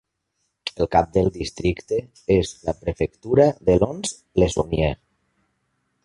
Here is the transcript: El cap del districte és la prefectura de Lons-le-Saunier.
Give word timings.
El 0.83 0.87
cap 0.93 1.09
del 1.17 1.27
districte 1.33 1.99
és 2.35 2.53
la 2.69 2.75
prefectura 2.79 3.45
de 3.67 3.75
Lons-le-Saunier. 3.83 4.91